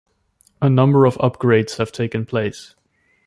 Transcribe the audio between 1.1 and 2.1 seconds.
upgrades have